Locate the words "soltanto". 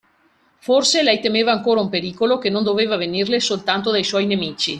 3.39-3.91